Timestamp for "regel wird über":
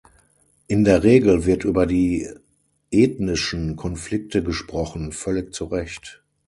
1.03-1.85